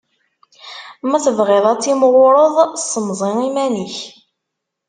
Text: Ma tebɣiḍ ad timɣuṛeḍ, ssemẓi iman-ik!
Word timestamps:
Ma 1.09 1.17
tebɣiḍ 1.23 1.65
ad 1.71 1.79
timɣuṛeḍ, 1.81 2.55
ssemẓi 2.81 3.31
iman-ik! 3.47 3.97